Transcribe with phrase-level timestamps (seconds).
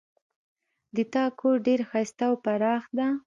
[0.95, 3.07] د تا کور ډېر ښایسته او پراخ ده